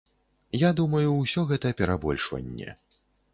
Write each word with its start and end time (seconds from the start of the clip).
Я 0.61 0.71
думаю, 0.79 1.11
усё 1.23 1.43
гэта 1.51 1.75
перабольшванне. 1.83 2.69